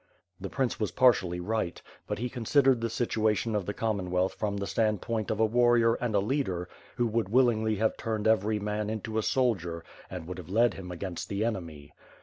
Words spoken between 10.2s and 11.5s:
would have led him against the